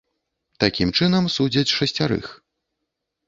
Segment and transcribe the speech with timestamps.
[0.63, 2.25] Такім чынам, судзяць шасцярых.